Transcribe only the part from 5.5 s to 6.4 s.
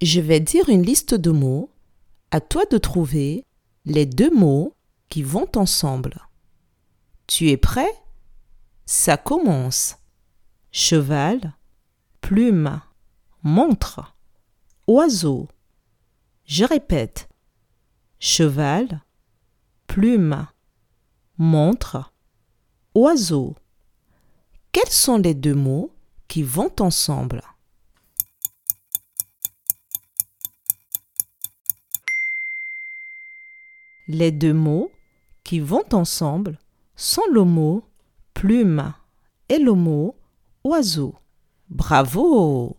ensemble.